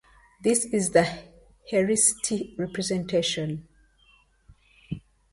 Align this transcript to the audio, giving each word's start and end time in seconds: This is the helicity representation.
This 0.41 0.65
is 0.65 0.93
the 0.93 1.05
helicity 1.71 2.57
representation. 2.57 3.67